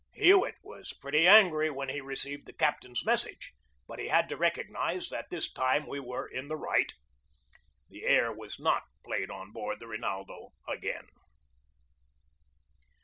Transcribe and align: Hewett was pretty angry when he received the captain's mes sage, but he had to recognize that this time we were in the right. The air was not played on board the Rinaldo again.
Hewett 0.15 0.55
was 0.63 0.93
pretty 0.93 1.27
angry 1.27 1.69
when 1.69 1.89
he 1.89 2.01
received 2.01 2.47
the 2.47 2.53
captain's 2.53 3.05
mes 3.05 3.21
sage, 3.21 3.53
but 3.87 3.99
he 3.99 4.07
had 4.07 4.27
to 4.29 4.35
recognize 4.35 5.09
that 5.09 5.29
this 5.29 5.53
time 5.53 5.85
we 5.85 5.99
were 5.99 6.25
in 6.27 6.47
the 6.47 6.57
right. 6.57 6.91
The 7.87 8.05
air 8.07 8.33
was 8.33 8.59
not 8.59 8.81
played 9.05 9.29
on 9.29 9.51
board 9.51 9.79
the 9.79 9.85
Rinaldo 9.85 10.53
again. 10.67 11.05